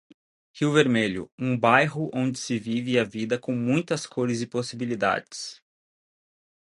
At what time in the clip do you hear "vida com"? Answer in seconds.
3.03-3.51